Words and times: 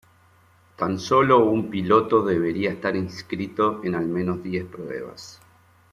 Tan 0.77 0.97
sólo 0.97 1.45
un 1.45 1.69
piloto 1.69 2.23
debería 2.23 2.71
estar 2.71 2.95
inscrito 2.95 3.81
en 3.83 3.93
al 3.93 4.07
menos 4.07 4.41
diez 4.41 4.65
pruebas. 4.65 5.39